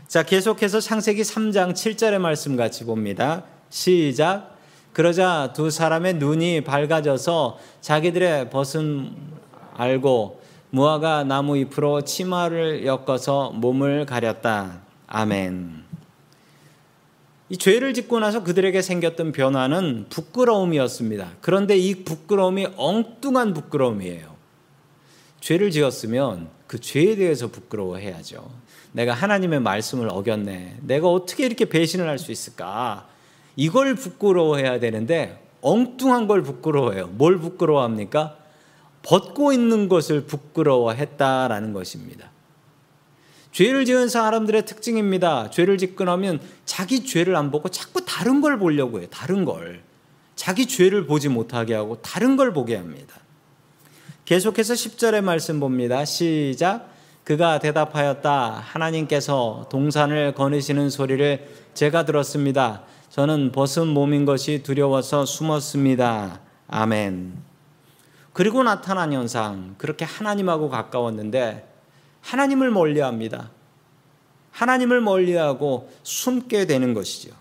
자, 0.08 0.24
계속해서 0.24 0.80
창세기 0.80 1.22
3장 1.22 1.74
7절의 1.74 2.20
말씀 2.20 2.56
같이 2.56 2.84
봅니다. 2.86 3.44
시작. 3.70 4.58
그러자 4.94 5.54
두 5.54 5.70
사람의 5.70 6.16
눈이 6.16 6.62
밝아져서 6.66 7.58
자기들의 7.80 8.50
벗은 8.50 9.16
알고 9.74 10.42
무화과 10.72 11.24
나무 11.24 11.58
잎으로 11.58 12.02
치마를 12.02 12.86
엮어서 12.86 13.52
몸을 13.52 14.06
가렸다. 14.06 14.82
아멘. 15.08 15.91
이 17.52 17.58
죄를 17.58 17.94
짓고 17.94 18.20
나서 18.20 18.46
그들에게 18.46 18.82
생겼던 18.82 19.34
변화는 19.34 20.06
부끄러움이었습니다. 20.10 21.34
그런데 21.42 21.78
이 21.78 22.06
부끄러움이 22.06 22.70
엉뚱한 22.78 23.54
부끄러움이에요. 23.54 24.34
죄를 25.42 25.70
지었으면 25.70 26.48
그 26.66 26.80
죄에 26.80 27.18
대해서 27.18 27.48
부끄러워해야죠. 27.50 28.50
내가 28.94 29.12
하나님의 29.12 29.60
말씀을 29.60 30.08
어겼네. 30.10 30.78
내가 30.84 31.10
어떻게 31.10 31.46
이렇게 31.46 31.66
배신을 31.66 32.08
할 32.08 32.20
수 32.20 32.32
있을까? 32.32 33.10
이걸 33.58 33.96
부끄러워해야 33.96 34.80
되는데 34.80 35.46
엉뚱한 35.60 36.28
걸 36.28 36.44
부끄러워해요. 36.44 37.08
뭘 37.08 37.38
부끄러워합니까? 37.38 38.38
벗고 39.04 39.52
있는 39.52 39.90
것을 39.90 40.22
부끄러워했다라는 40.24 41.74
것입니다. 41.74 42.32
죄를 43.52 43.86
지은 43.86 44.08
사람들의 44.08 44.66
특징입니다. 44.66 45.50
죄를 45.50 45.78
짓고 45.78 46.06
나면 46.06 46.40
자기 46.66 47.06
죄를 47.06 47.36
안 47.36 47.52
보고 47.52 47.70
자꾸 47.70 48.06
다른 48.06 48.42
걸 48.42 48.58
보려고 48.58 49.00
해요. 49.00 49.08
다른 49.12 49.46
걸. 49.46 49.82
자기 50.36 50.66
죄를 50.66 51.06
보지 51.06 51.30
못하게 51.30 51.76
하고 51.76 52.02
다른 52.02 52.38
걸 52.38 52.54
보게 52.54 52.76
합니다. 52.76 53.16
계속해서 54.26 54.74
10절의 54.74 55.22
말씀 55.22 55.60
봅니다. 55.60 56.06
시작. 56.06 56.90
그가 57.24 57.60
대답하였다. 57.60 58.64
하나님께서 58.66 59.68
동산을 59.70 60.34
거느시는 60.34 60.90
소리를 60.90 61.48
제가 61.74 62.06
들었습니다. 62.06 62.84
저는 63.10 63.52
벗은 63.52 63.88
몸인 63.88 64.26
것이 64.26 64.64
두려워서 64.64 65.26
숨었습니다. 65.26 66.40
아멘. 66.68 67.34
그리고 68.34 68.64
나타난 68.64 69.12
현상, 69.12 69.76
그렇게 69.78 70.06
하나님하고 70.06 70.70
가까웠는데 70.70 71.71
하나님을 72.22 72.72
멀리합니다. 72.72 73.52
하나님을 74.52 75.02
멀리하고 75.02 75.92
숨게 76.04 76.66
되는 76.66 76.94
것이죠. 76.94 77.32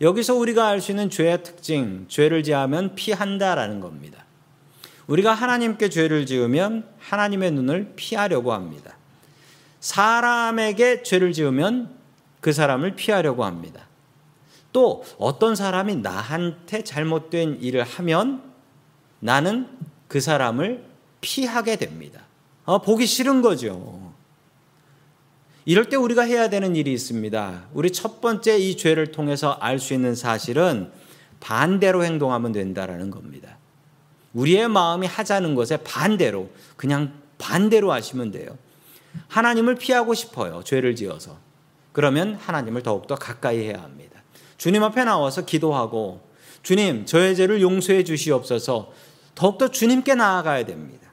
여기서 0.00 0.34
우리가 0.34 0.68
알 0.68 0.80
수 0.80 0.92
있는 0.92 1.10
죄의 1.10 1.42
특징, 1.42 2.06
죄를 2.08 2.42
지으면 2.42 2.94
피한다라는 2.94 3.80
겁니다. 3.80 4.24
우리가 5.06 5.34
하나님께 5.34 5.88
죄를 5.88 6.26
지으면 6.26 6.86
하나님의 6.98 7.52
눈을 7.52 7.92
피하려고 7.96 8.52
합니다. 8.52 8.96
사람에게 9.80 11.02
죄를 11.02 11.32
지으면 11.32 11.94
그 12.40 12.52
사람을 12.52 12.96
피하려고 12.96 13.44
합니다. 13.44 13.86
또 14.72 15.04
어떤 15.18 15.54
사람이 15.54 15.96
나한테 15.96 16.82
잘못된 16.82 17.60
일을 17.60 17.84
하면 17.84 18.42
나는 19.20 19.68
그 20.08 20.20
사람을 20.20 20.84
피하게 21.20 21.76
됩니다. 21.76 22.22
아, 22.66 22.78
보기 22.78 23.06
싫은 23.06 23.42
거죠. 23.42 24.12
이럴 25.66 25.88
때 25.88 25.96
우리가 25.96 26.22
해야 26.22 26.48
되는 26.48 26.76
일이 26.76 26.92
있습니다. 26.92 27.64
우리 27.72 27.90
첫 27.90 28.20
번째 28.20 28.58
이 28.58 28.76
죄를 28.76 29.12
통해서 29.12 29.52
알 29.60 29.78
수 29.78 29.94
있는 29.94 30.14
사실은 30.14 30.90
반대로 31.40 32.04
행동하면 32.04 32.52
된다라는 32.52 33.10
겁니다. 33.10 33.58
우리의 34.34 34.68
마음이 34.68 35.06
하자는 35.06 35.54
것에 35.54 35.78
반대로 35.78 36.50
그냥 36.76 37.12
반대로 37.38 37.92
하시면 37.92 38.30
돼요. 38.30 38.56
하나님을 39.28 39.76
피하고 39.76 40.12
싶어요. 40.14 40.62
죄를 40.64 40.96
지어서. 40.96 41.38
그러면 41.92 42.34
하나님을 42.34 42.82
더욱더 42.82 43.14
가까이 43.14 43.58
해야 43.60 43.82
합니다. 43.82 44.22
주님 44.56 44.82
앞에 44.82 45.04
나와서 45.04 45.44
기도하고 45.44 46.20
주님 46.62 47.06
저의 47.06 47.36
죄를 47.36 47.60
용서해 47.60 48.04
주시옵소서 48.04 48.92
더욱더 49.34 49.70
주님께 49.70 50.14
나아가야 50.14 50.64
됩니다. 50.64 51.08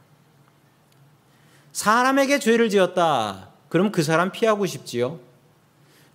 사람에게 1.72 2.40
죄를 2.40 2.70
지었다. 2.70 3.50
그럼 3.70 3.92
그 3.92 4.04
사람 4.04 4.32
피하고 4.32 4.66
싶지요? 4.66 5.20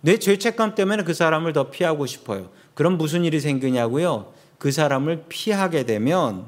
내 0.01 0.17
죄책감 0.17 0.75
때문에 0.75 1.03
그 1.03 1.13
사람을 1.13 1.53
더 1.53 1.69
피하고 1.69 2.05
싶어요. 2.05 2.49
그럼 2.75 2.97
무슨 2.97 3.25
일이 3.25 3.39
생기냐고요? 3.39 4.31
그 4.59 4.71
사람을 4.71 5.25
피하게 5.27 5.85
되면 5.85 6.47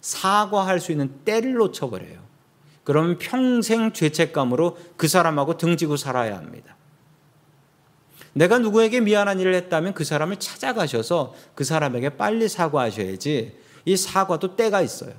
사과할 0.00 0.80
수 0.80 0.92
있는 0.92 1.20
때를 1.24 1.54
놓쳐버려요. 1.54 2.28
그러면 2.84 3.18
평생 3.18 3.92
죄책감으로 3.92 4.78
그 4.96 5.08
사람하고 5.08 5.56
등지고 5.56 5.96
살아야 5.96 6.36
합니다. 6.36 6.76
내가 8.32 8.58
누구에게 8.58 9.00
미안한 9.00 9.40
일을 9.40 9.54
했다면 9.54 9.94
그 9.94 10.04
사람을 10.04 10.36
찾아가셔서 10.36 11.34
그 11.54 11.64
사람에게 11.64 12.10
빨리 12.10 12.48
사과하셔야지 12.48 13.56
이 13.84 13.96
사과도 13.96 14.54
때가 14.54 14.80
있어요. 14.80 15.12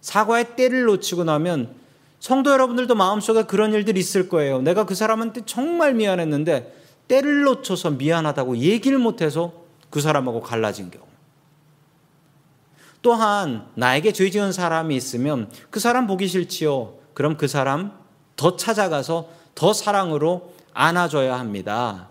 사과의 0.00 0.56
때를 0.56 0.84
놓치고 0.84 1.24
나면 1.24 1.74
성도 2.20 2.50
여러분들도 2.50 2.94
마음속에 2.94 3.44
그런 3.44 3.72
일들이 3.72 4.00
있을 4.00 4.28
거예요. 4.28 4.60
내가 4.62 4.84
그 4.84 4.94
사람한테 4.94 5.42
정말 5.46 5.94
미안했는데 5.94 6.74
때를 7.08 7.42
놓쳐서 7.42 7.90
미안하다고 7.92 8.58
얘기를 8.58 8.98
못해서 8.98 9.52
그 9.90 10.00
사람하고 10.00 10.40
갈라진 10.40 10.90
경우. 10.90 11.04
또한 13.02 13.68
나에게 13.74 14.12
죄 14.12 14.28
지은 14.30 14.50
사람이 14.50 14.96
있으면 14.96 15.48
그 15.70 15.78
사람 15.78 16.08
보기 16.08 16.26
싫지요. 16.26 16.94
그럼 17.14 17.36
그 17.36 17.46
사람 17.46 17.92
더 18.34 18.56
찾아가서 18.56 19.28
더 19.54 19.72
사랑으로 19.72 20.52
안아줘야 20.74 21.38
합니다. 21.38 22.08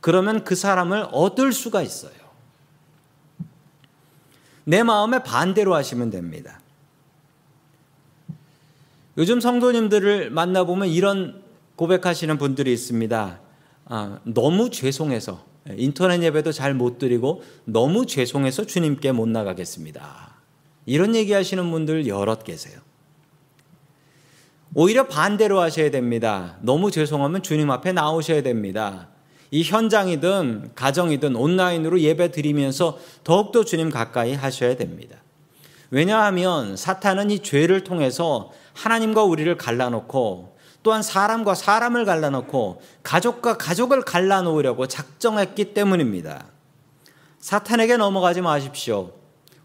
그러면 0.00 0.42
그 0.44 0.54
사람을 0.54 1.08
얻을 1.12 1.52
수가 1.52 1.82
있어요. 1.82 2.12
내 4.64 4.82
마음에 4.82 5.22
반대로 5.22 5.74
하시면 5.74 6.10
됩니다. 6.10 6.61
요즘 9.18 9.40
성도님들을 9.40 10.30
만나보면 10.30 10.88
이런 10.88 11.42
고백하시는 11.76 12.38
분들이 12.38 12.72
있습니다. 12.72 13.40
아, 13.86 14.18
너무 14.24 14.70
죄송해서 14.70 15.44
인터넷 15.76 16.22
예배도 16.22 16.52
잘 16.52 16.74
못 16.74 16.98
드리고 16.98 17.42
너무 17.64 18.06
죄송해서 18.06 18.66
주님께 18.66 19.12
못 19.12 19.28
나가겠습니다. 19.28 20.32
이런 20.86 21.14
얘기 21.14 21.32
하시는 21.32 21.70
분들 21.70 22.06
여럿 22.06 22.44
계세요. 22.44 22.80
오히려 24.74 25.06
반대로 25.06 25.60
하셔야 25.60 25.90
됩니다. 25.90 26.56
너무 26.62 26.90
죄송하면 26.90 27.42
주님 27.42 27.70
앞에 27.70 27.92
나오셔야 27.92 28.42
됩니다. 28.42 29.08
이 29.50 29.62
현장이든 29.62 30.70
가정이든 30.74 31.36
온라인으로 31.36 32.00
예배 32.00 32.30
드리면서 32.30 32.98
더욱더 33.22 33.64
주님 33.64 33.90
가까이 33.90 34.32
하셔야 34.32 34.76
됩니다. 34.76 35.18
왜냐하면 35.90 36.74
사탄은 36.74 37.30
이 37.30 37.40
죄를 37.40 37.84
통해서 37.84 38.50
하나님과 38.74 39.24
우리를 39.24 39.56
갈라놓고 39.56 40.56
또한 40.82 41.02
사람과 41.02 41.54
사람을 41.54 42.04
갈라놓고 42.04 42.82
가족과 43.02 43.56
가족을 43.56 44.02
갈라놓으려고 44.02 44.88
작정했기 44.88 45.74
때문입니다. 45.74 46.46
사탄에게 47.38 47.96
넘어가지 47.96 48.40
마십시오. 48.40 49.12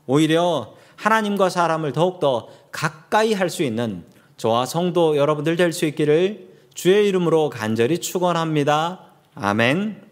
오히려 0.05 0.73
하나님과 0.95 1.49
사람을 1.49 1.91
더욱더 1.93 2.49
가까이 2.71 3.33
할 3.33 3.49
수 3.49 3.63
있는 3.63 4.03
저와 4.37 4.65
성도 4.65 5.17
여러분들 5.17 5.55
될 5.55 5.73
수 5.73 5.85
있기를 5.85 6.47
주의 6.73 7.07
이름으로 7.07 7.49
간절히 7.49 7.99
축원합니다. 7.99 9.01
아멘. 9.33 10.03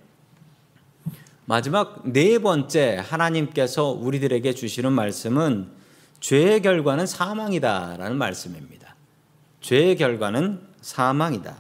마지막 1.46 2.02
네 2.12 2.40
번째 2.40 3.04
하나님께서 3.08 3.90
우리들에게 3.90 4.54
주시는 4.54 4.92
말씀은 4.92 5.70
죄의 6.20 6.64
결과는 6.64 7.06
사망이다라는 7.06 8.18
말씀입니다. 8.18 8.85
죄의 9.66 9.96
결과는 9.96 10.62
사망이다. 10.82 11.56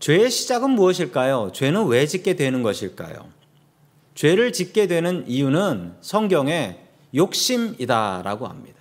죄의 0.00 0.28
시작은 0.28 0.70
무엇일까요? 0.70 1.52
죄는 1.54 1.86
왜 1.86 2.04
짓게 2.08 2.34
되는 2.34 2.64
것일까요? 2.64 3.28
죄를 4.16 4.52
짓게 4.52 4.88
되는 4.88 5.24
이유는 5.28 5.94
성경에 6.00 6.80
욕심이다라고 7.14 8.48
합니다. 8.48 8.80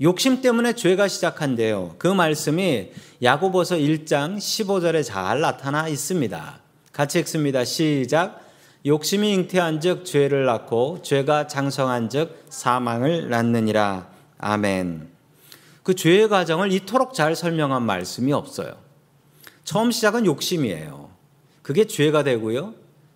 욕심 0.00 0.40
때문에 0.40 0.72
죄가 0.72 1.06
시작한대요. 1.06 1.96
그 1.98 2.08
말씀이 2.08 2.92
야고보서 3.22 3.76
1장 3.76 4.38
15절에 4.38 5.04
잘 5.04 5.42
나타나 5.42 5.86
있습니다. 5.86 6.60
같이 6.94 7.18
읽습니다. 7.18 7.66
시작. 7.66 8.40
욕심이 8.86 9.34
잉태한 9.34 9.82
즉 9.82 10.06
죄를 10.06 10.46
낳고 10.46 11.02
죄가 11.02 11.46
장성한 11.46 12.08
즉 12.08 12.46
사망을 12.48 13.28
낳느니라. 13.28 14.08
아멘. 14.38 15.19
그 15.82 15.94
죄의 15.94 16.28
과정을 16.28 16.72
이토록 16.72 17.14
잘 17.14 17.34
설명한 17.34 17.82
말씀이 17.82 18.32
없어요. 18.32 18.74
처음 19.64 19.90
시작은 19.90 20.26
욕심이에요. 20.26 21.10
그게 21.62 21.86
죄가 21.86 22.22
되고요. 22.24 22.74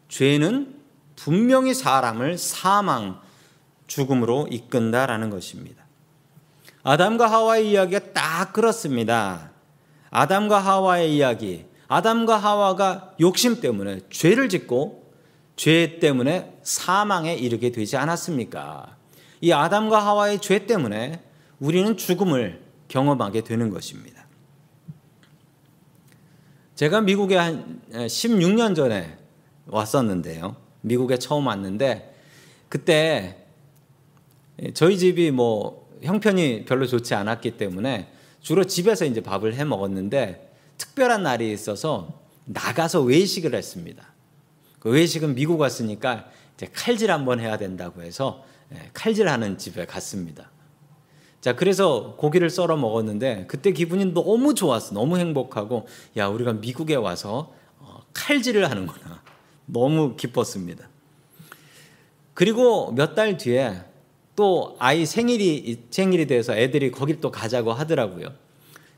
죄는 0.08 0.74
분명히 1.16 1.74
사람을 1.74 2.38
사망, 2.38 3.20
죽음으로 3.86 4.48
이끈다라는 4.50 5.30
것입니다. 5.30 5.84
아담과 6.82 7.26
하와의 7.26 7.70
이야기가 7.70 8.12
딱 8.12 8.52
그렇습니다. 8.52 9.50
아담과 10.10 10.58
하와의 10.58 11.16
이야기. 11.16 11.66
아담과 11.88 12.36
하와가 12.36 13.14
욕심 13.20 13.60
때문에 13.60 14.00
죄를 14.10 14.48
짓고 14.48 15.12
죄 15.56 15.98
때문에 15.98 16.58
사망에 16.62 17.34
이르게 17.34 17.72
되지 17.72 17.96
않았습니까? 17.96 18.96
이 19.40 19.52
아담과 19.52 20.04
하와의 20.04 20.40
죄 20.40 20.66
때문에 20.66 21.23
우리는 21.60 21.96
죽음을 21.96 22.62
경험하게 22.88 23.42
되는 23.42 23.70
것입니다. 23.70 24.26
제가 26.74 27.00
미국에 27.02 27.36
한 27.36 27.80
16년 27.92 28.74
전에 28.74 29.16
왔었는데요. 29.66 30.56
미국에 30.80 31.18
처음 31.18 31.46
왔는데 31.46 32.14
그때 32.68 33.46
저희 34.74 34.98
집이 34.98 35.30
뭐 35.30 35.88
형편이 36.02 36.64
별로 36.66 36.86
좋지 36.86 37.14
않았기 37.14 37.52
때문에 37.56 38.12
주로 38.40 38.64
집에서 38.64 39.04
이제 39.04 39.20
밥을 39.22 39.54
해 39.54 39.64
먹었는데 39.64 40.52
특별한 40.76 41.22
날이 41.22 41.52
있어서 41.52 42.20
나가서 42.44 43.02
외식을 43.02 43.54
했습니다. 43.54 44.06
그 44.80 44.90
외식은 44.90 45.34
미국 45.34 45.60
왔으니까 45.60 46.28
이제 46.56 46.68
칼질 46.72 47.10
한번 47.10 47.40
해야 47.40 47.56
된다고 47.56 48.02
해서 48.02 48.44
예, 48.74 48.90
칼질하는 48.92 49.56
집에 49.58 49.86
갔습니다. 49.86 50.50
자, 51.44 51.54
그래서 51.54 52.14
고기를 52.16 52.48
썰어 52.48 52.74
먹었는데 52.78 53.44
그때 53.48 53.72
기분이 53.72 54.14
너무 54.14 54.54
좋았어. 54.54 54.94
너무 54.94 55.18
행복하고 55.18 55.86
야, 56.16 56.26
우리가 56.26 56.54
미국에 56.54 56.94
와서 56.94 57.52
어, 57.80 58.00
칼질을 58.14 58.70
하는구나. 58.70 59.20
너무 59.66 60.16
기뻤습니다. 60.16 60.88
그리고 62.32 62.92
몇 62.92 63.14
달 63.14 63.36
뒤에 63.36 63.82
또 64.34 64.74
아이 64.78 65.04
생일이 65.04 65.84
생일이 65.90 66.26
돼서 66.26 66.56
애들이 66.56 66.90
거길 66.90 67.20
또 67.20 67.30
가자고 67.30 67.74
하더라고요. 67.74 68.28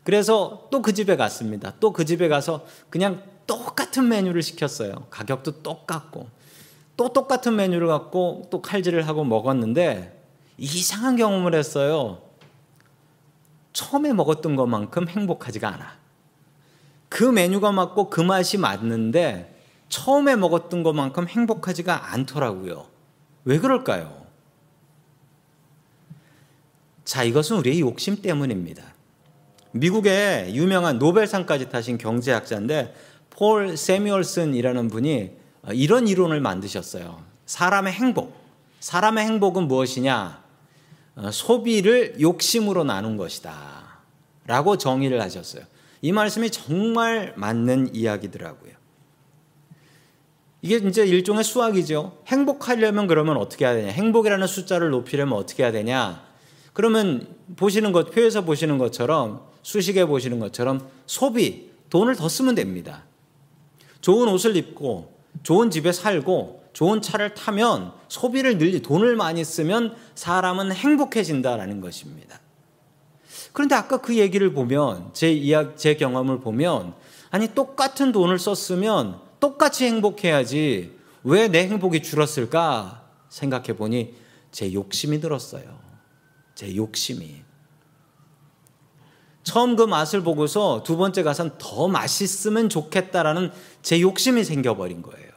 그래서 0.04 0.68
또 0.70 0.82
그 0.82 0.94
집에 0.94 1.16
갔습니다. 1.16 1.74
또 1.80 1.90
그 1.92 2.04
집에 2.04 2.28
가서 2.28 2.64
그냥 2.90 3.24
똑같은 3.48 4.06
메뉴를 4.08 4.42
시켰어요. 4.42 5.08
가격도 5.10 5.64
똑같고 5.64 6.28
또 6.96 7.08
똑같은 7.12 7.56
메뉴를 7.56 7.88
갖고 7.88 8.46
또 8.50 8.62
칼질을 8.62 9.08
하고 9.08 9.24
먹었는데 9.24 10.16
이상한 10.58 11.16
경험을 11.16 11.52
했어요. 11.56 12.22
처음에 13.76 14.14
먹었던 14.14 14.56
것만큼 14.56 15.06
행복하지가 15.06 15.68
않아. 15.68 15.98
그 17.10 17.24
메뉴가 17.24 17.72
맞고 17.72 18.08
그 18.08 18.22
맛이 18.22 18.56
맞는데 18.56 19.54
처음에 19.90 20.34
먹었던 20.34 20.82
것만큼 20.82 21.28
행복하지가 21.28 22.14
않더라고요. 22.14 22.86
왜 23.44 23.58
그럴까요? 23.58 24.24
자, 27.04 27.22
이것은 27.22 27.58
우리의 27.58 27.80
욕심 27.80 28.22
때문입니다. 28.22 28.82
미국의 29.72 30.56
유명한 30.56 30.98
노벨상까지 30.98 31.68
타신 31.68 31.98
경제학자인데 31.98 32.94
폴 33.28 33.76
세뮤얼슨이라는 33.76 34.88
분이 34.88 35.32
이런 35.74 36.08
이론을 36.08 36.40
만드셨어요. 36.40 37.22
사람의 37.44 37.92
행복. 37.92 38.34
사람의 38.80 39.26
행복은 39.26 39.68
무엇이냐? 39.68 40.45
어, 41.16 41.30
소비를 41.30 42.16
욕심으로 42.20 42.84
나눈 42.84 43.16
것이다. 43.16 43.86
라고 44.46 44.78
정의를 44.78 45.20
하셨어요. 45.20 45.64
이 46.02 46.12
말씀이 46.12 46.50
정말 46.50 47.32
맞는 47.36 47.94
이야기더라고요. 47.94 48.72
이게 50.62 50.76
이제 50.76 51.04
일종의 51.04 51.44
수학이죠. 51.44 52.18
행복하려면 52.26 53.06
그러면 53.06 53.36
어떻게 53.36 53.64
해야 53.64 53.74
되냐? 53.74 53.90
행복이라는 53.90 54.46
숫자를 54.46 54.90
높이려면 54.90 55.38
어떻게 55.38 55.62
해야 55.62 55.72
되냐? 55.72 56.24
그러면 56.72 57.26
보시는 57.56 57.92
것, 57.92 58.10
표에서 58.10 58.44
보시는 58.44 58.78
것처럼 58.78 59.46
수식에 59.62 60.04
보시는 60.04 60.38
것처럼 60.38 60.88
소비, 61.06 61.70
돈을 61.90 62.16
더 62.16 62.28
쓰면 62.28 62.54
됩니다. 62.54 63.04
좋은 64.00 64.28
옷을 64.28 64.56
입고 64.56 65.12
좋은 65.42 65.70
집에 65.70 65.92
살고 65.92 66.55
좋은 66.76 67.00
차를 67.00 67.32
타면 67.32 67.94
소비를 68.08 68.58
늘리 68.58 68.82
돈을 68.82 69.16
많이 69.16 69.42
쓰면 69.42 69.96
사람은 70.14 70.72
행복해진다라는 70.72 71.80
것입니다. 71.80 72.38
그런데 73.54 73.74
아까 73.74 74.02
그 74.02 74.18
얘기를 74.18 74.52
보면 74.52 75.08
제 75.14 75.32
이야기 75.32 75.70
제 75.76 75.94
경험을 75.94 76.40
보면 76.40 76.92
아니 77.30 77.48
똑같은 77.54 78.12
돈을 78.12 78.38
썼으면 78.38 79.18
똑같이 79.40 79.86
행복해야지 79.86 80.94
왜 81.24 81.48
내 81.48 81.66
행복이 81.66 82.02
줄었을까 82.02 83.08
생각해 83.30 83.68
보니 83.68 84.14
제 84.52 84.70
욕심이 84.74 85.18
들었어요. 85.18 85.78
제 86.54 86.76
욕심이. 86.76 87.42
처음 89.44 89.76
그 89.76 89.84
맛을 89.84 90.22
보고서 90.22 90.82
두 90.82 90.98
번째 90.98 91.22
가선 91.22 91.56
더 91.56 91.88
맛있으면 91.88 92.68
좋겠다라는 92.68 93.50
제 93.80 94.02
욕심이 94.02 94.44
생겨버린 94.44 95.00
거예요. 95.00 95.35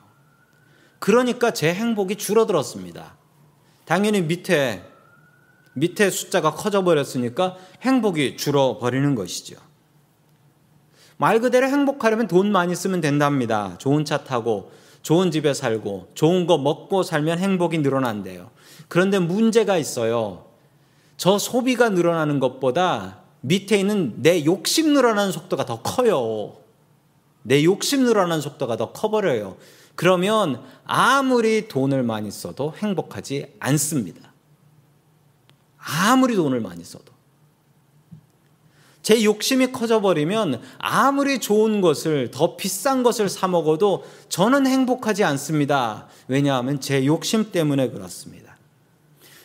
그러니까 0.99 1.51
제 1.51 1.73
행복이 1.73 2.17
줄어들었습니다. 2.17 3.15
당연히 3.85 4.21
밑에, 4.21 4.83
밑에 5.73 6.09
숫자가 6.09 6.51
커져 6.51 6.83
버렸으니까 6.83 7.57
행복이 7.81 8.37
줄어 8.37 8.77
버리는 8.77 9.15
것이죠. 9.15 9.55
말 11.17 11.39
그대로 11.39 11.67
행복하려면 11.67 12.27
돈 12.27 12.51
많이 12.51 12.75
쓰면 12.75 13.01
된답니다. 13.01 13.77
좋은 13.77 14.05
차 14.05 14.23
타고, 14.23 14.71
좋은 15.01 15.31
집에 15.31 15.53
살고, 15.53 16.11
좋은 16.13 16.45
거 16.45 16.57
먹고 16.57 17.03
살면 17.03 17.39
행복이 17.39 17.79
늘어난대요. 17.79 18.51
그런데 18.87 19.19
문제가 19.19 19.77
있어요. 19.77 20.45
저 21.17 21.37
소비가 21.37 21.89
늘어나는 21.89 22.39
것보다 22.39 23.19
밑에 23.41 23.77
있는 23.77 24.21
내 24.21 24.45
욕심 24.45 24.93
늘어나는 24.93 25.31
속도가 25.31 25.65
더 25.65 25.81
커요. 25.81 26.57
내 27.43 27.63
욕심 27.63 28.03
늘어나는 28.03 28.41
속도가 28.41 28.77
더 28.77 28.91
커버려요. 28.91 29.57
그러면 29.99 30.63
아무리 30.85 31.67
돈을 31.67 32.03
많이 32.03 32.31
써도 32.31 32.73
행복하지 32.77 33.53
않습니다. 33.59 34.31
아무리 35.77 36.37
돈을 36.37 36.61
많이 36.61 36.85
써도. 36.85 37.11
제 39.01 39.21
욕심이 39.25 39.73
커져버리면 39.73 40.61
아무리 40.77 41.39
좋은 41.39 41.81
것을, 41.81 42.31
더 42.31 42.55
비싼 42.55 43.03
것을 43.03 43.27
사 43.27 43.49
먹어도 43.49 44.05
저는 44.29 44.67
행복하지 44.67 45.25
않습니다. 45.25 46.07
왜냐하면 46.29 46.79
제 46.79 47.05
욕심 47.05 47.51
때문에 47.51 47.89
그렇습니다. 47.89 48.55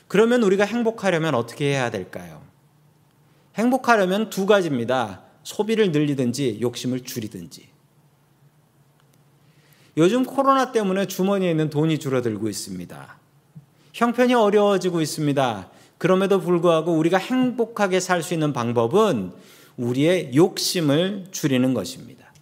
그러면 0.06 0.44
우리가 0.44 0.64
행복하려면 0.66 1.34
어떻게 1.34 1.64
해야 1.72 1.90
될까요? 1.90 2.42
행복하려면 3.56 4.30
두 4.30 4.46
가지입니다. 4.46 5.22
소비를 5.42 5.90
늘리든지 5.90 6.58
욕심을 6.60 7.00
줄이든지. 7.02 7.74
요즘 9.96 10.24
코로나 10.24 10.72
때문에 10.72 11.06
주머니에 11.06 11.50
있는 11.50 11.70
돈이 11.70 11.98
줄어들고 11.98 12.48
있습니다. 12.48 13.16
형편이 13.92 14.34
어려워지고 14.34 15.00
있습니다. 15.00 15.70
그럼에도 15.98 16.40
불구하고 16.40 16.92
우리가 16.92 17.18
행복하게 17.18 18.00
살 18.00 18.22
수 18.22 18.34
있는 18.34 18.52
방법은 18.52 19.32
우리의 19.76 20.34
욕심을 20.34 21.26
줄이는 21.30 21.74
것입니다. 21.74 22.32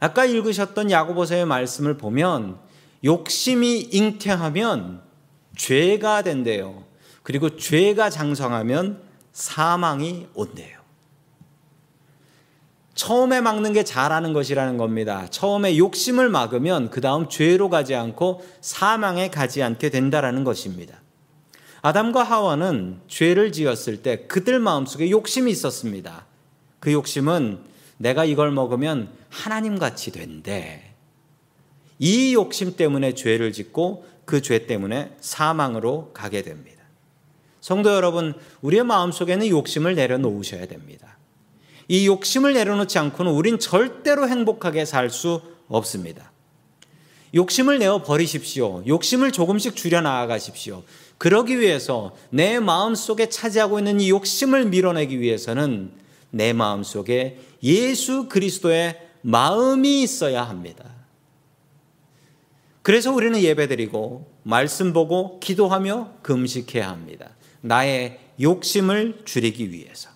아까 0.00 0.24
읽으셨던 0.24 0.90
야고보서의 0.90 1.46
말씀을 1.46 1.96
보면 1.96 2.58
욕심이 3.04 3.80
잉태하면 3.90 5.02
죄가 5.56 6.22
된대요. 6.22 6.84
그리고 7.22 7.56
죄가 7.56 8.10
장성하면 8.10 9.02
사망이 9.32 10.28
온대요. 10.34 10.77
처음에 12.98 13.40
막는 13.40 13.74
게 13.74 13.84
잘하는 13.84 14.32
것이라는 14.32 14.76
겁니다. 14.76 15.28
처음에 15.30 15.78
욕심을 15.78 16.28
막으면 16.28 16.90
그 16.90 17.00
다음 17.00 17.28
죄로 17.28 17.70
가지 17.70 17.94
않고 17.94 18.44
사망에 18.60 19.30
가지 19.30 19.62
않게 19.62 19.90
된다라는 19.90 20.42
것입니다. 20.42 21.00
아담과 21.80 22.24
하와는 22.24 22.98
죄를 23.06 23.52
지었을 23.52 24.02
때 24.02 24.26
그들 24.26 24.58
마음속에 24.58 25.10
욕심이 25.10 25.48
있었습니다. 25.52 26.26
그 26.80 26.92
욕심은 26.92 27.60
내가 27.98 28.24
이걸 28.24 28.50
먹으면 28.50 29.10
하나님 29.28 29.78
같이 29.78 30.10
된대. 30.10 30.82
이 32.00 32.34
욕심 32.34 32.74
때문에 32.74 33.14
죄를 33.14 33.52
짓고 33.52 34.06
그 34.24 34.42
죄 34.42 34.66
때문에 34.66 35.14
사망으로 35.20 36.10
가게 36.12 36.42
됩니다. 36.42 36.82
성도 37.60 37.94
여러분, 37.94 38.34
우리의 38.60 38.82
마음속에는 38.82 39.46
욕심을 39.46 39.94
내려놓으셔야 39.94 40.66
됩니다. 40.66 41.16
이 41.88 42.06
욕심을 42.06 42.52
내려놓지 42.52 42.98
않고는 42.98 43.32
우린 43.32 43.58
절대로 43.58 44.28
행복하게 44.28 44.84
살 44.84 45.10
수 45.10 45.40
없습니다. 45.68 46.32
욕심을 47.34 47.78
내어 47.78 48.02
버리십시오. 48.02 48.82
욕심을 48.86 49.32
조금씩 49.32 49.76
줄여 49.76 50.00
나아가십시오. 50.00 50.82
그러기 51.18 51.60
위해서 51.60 52.16
내 52.30 52.58
마음 52.58 52.94
속에 52.94 53.28
차지하고 53.28 53.78
있는 53.78 54.00
이 54.00 54.10
욕심을 54.10 54.66
밀어내기 54.66 55.20
위해서는 55.20 55.92
내 56.30 56.52
마음 56.52 56.82
속에 56.82 57.40
예수 57.62 58.28
그리스도의 58.28 58.98
마음이 59.22 60.02
있어야 60.02 60.44
합니다. 60.44 60.84
그래서 62.82 63.12
우리는 63.12 63.38
예배드리고 63.38 64.30
말씀 64.44 64.92
보고 64.92 65.38
기도하며 65.40 66.12
금식해야 66.22 66.88
합니다. 66.88 67.30
나의 67.60 68.20
욕심을 68.40 69.22
줄이기 69.24 69.70
위해서. 69.72 70.08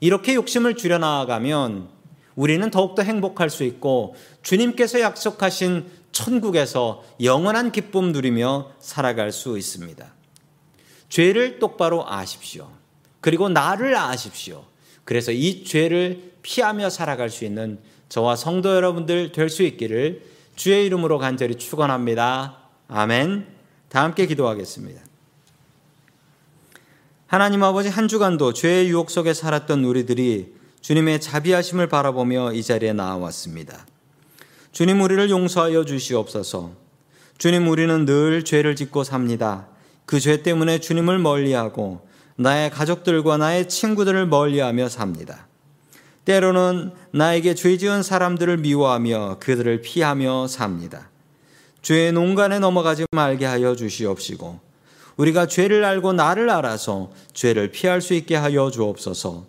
이렇게 0.00 0.34
욕심을 0.34 0.76
줄여나가면 0.76 1.88
우리는 2.34 2.70
더욱더 2.70 3.02
행복할 3.02 3.50
수 3.50 3.64
있고 3.64 4.14
주님께서 4.42 5.00
약속하신 5.00 5.86
천국에서 6.12 7.04
영원한 7.22 7.70
기쁨 7.70 8.12
누리며 8.12 8.72
살아갈 8.78 9.30
수 9.32 9.58
있습니다. 9.58 10.12
죄를 11.08 11.58
똑바로 11.58 12.08
아십시오. 12.10 12.70
그리고 13.20 13.48
나를 13.48 13.96
아십시오. 13.96 14.64
그래서 15.04 15.32
이 15.32 15.64
죄를 15.64 16.32
피하며 16.42 16.88
살아갈 16.88 17.30
수 17.30 17.44
있는 17.44 17.78
저와 18.08 18.36
성도 18.36 18.74
여러분들 18.74 19.32
될 19.32 19.50
수 19.50 19.62
있기를 19.62 20.22
주의 20.56 20.86
이름으로 20.86 21.18
간절히 21.18 21.56
축원합니다. 21.56 22.58
아멘. 22.88 23.46
다 23.88 24.02
함께 24.02 24.26
기도하겠습니다. 24.26 25.09
하나님 27.30 27.62
아버지 27.62 27.88
한 27.88 28.08
주간도 28.08 28.54
죄의 28.54 28.88
유혹 28.88 29.08
속에 29.08 29.34
살았던 29.34 29.84
우리들이 29.84 30.52
주님의 30.80 31.20
자비하심을 31.20 31.86
바라보며 31.86 32.54
이 32.54 32.60
자리에 32.64 32.92
나와왔습니다. 32.92 33.86
주님 34.72 35.00
우리를 35.00 35.30
용서하여 35.30 35.84
주시옵소서. 35.84 36.72
주님 37.38 37.68
우리는 37.68 38.04
늘 38.04 38.44
죄를 38.44 38.74
짓고 38.74 39.04
삽니다. 39.04 39.68
그 40.06 40.18
죄 40.18 40.42
때문에 40.42 40.80
주님을 40.80 41.20
멀리하고 41.20 42.04
나의 42.34 42.68
가족들과 42.68 43.36
나의 43.36 43.68
친구들을 43.68 44.26
멀리하며 44.26 44.88
삽니다. 44.88 45.46
때로는 46.24 46.90
나에게 47.12 47.54
죄 47.54 47.76
지은 47.76 48.02
사람들을 48.02 48.56
미워하며 48.56 49.36
그들을 49.38 49.82
피하며 49.82 50.48
삽니다. 50.48 51.10
죄의 51.82 52.10
농간에 52.10 52.58
넘어가지 52.58 53.04
말게 53.12 53.44
하여 53.44 53.76
주시옵시고 53.76 54.69
우리가 55.20 55.46
죄를 55.46 55.84
알고 55.84 56.14
나를 56.14 56.48
알아서 56.48 57.10
죄를 57.34 57.70
피할 57.70 58.00
수 58.00 58.14
있게 58.14 58.36
하여 58.36 58.70
주옵소서. 58.70 59.44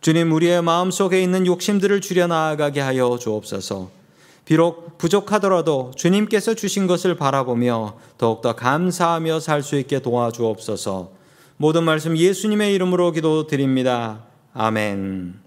주님 0.00 0.32
우리의 0.32 0.62
마음속에 0.62 1.22
있는 1.22 1.46
욕심들을 1.46 2.00
줄여 2.00 2.26
나아가게 2.26 2.80
하여 2.80 3.16
주옵소서. 3.16 3.90
비록 4.44 4.98
부족하더라도 4.98 5.92
주님께서 5.96 6.54
주신 6.54 6.86
것을 6.88 7.16
바라보며 7.16 7.96
더욱더 8.18 8.54
감사하며 8.54 9.40
살 9.40 9.62
수 9.62 9.76
있게 9.76 10.00
도와주옵소서. 10.00 11.10
모든 11.56 11.84
말씀 11.84 12.16
예수님의 12.16 12.74
이름으로 12.74 13.12
기도드립니다. 13.12 14.24
아멘. 14.54 15.45